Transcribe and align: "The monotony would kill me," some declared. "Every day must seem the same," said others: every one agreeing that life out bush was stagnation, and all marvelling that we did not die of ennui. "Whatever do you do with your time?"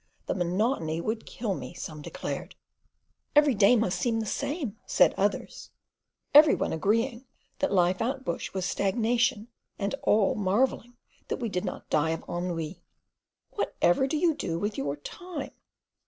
"The 0.25 0.33
monotony 0.33 0.99
would 0.99 1.27
kill 1.27 1.53
me," 1.53 1.75
some 1.75 2.01
declared. 2.01 2.55
"Every 3.35 3.53
day 3.53 3.75
must 3.75 3.99
seem 3.99 4.19
the 4.19 4.25
same," 4.25 4.79
said 4.87 5.13
others: 5.15 5.69
every 6.33 6.55
one 6.55 6.73
agreeing 6.73 7.27
that 7.59 7.71
life 7.71 8.01
out 8.01 8.25
bush 8.25 8.51
was 8.51 8.65
stagnation, 8.65 9.49
and 9.77 9.93
all 10.01 10.33
marvelling 10.33 10.97
that 11.27 11.37
we 11.37 11.49
did 11.49 11.65
not 11.65 11.87
die 11.91 12.17
of 12.19 12.25
ennui. 12.27 12.81
"Whatever 13.51 14.07
do 14.07 14.17
you 14.17 14.33
do 14.33 14.57
with 14.57 14.75
your 14.75 14.95
time?" 14.95 15.51